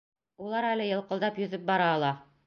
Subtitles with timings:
[0.45, 2.11] Улар әле йылҡылдап йөҙөп бара ала.